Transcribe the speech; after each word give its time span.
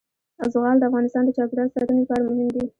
زغال 0.53 0.77
د 0.79 0.83
افغانستان 0.89 1.23
د 1.25 1.29
چاپیریال 1.37 1.69
ساتنې 1.73 2.01
لپاره 2.03 2.21
مهم 2.29 2.47
دي. 2.55 2.63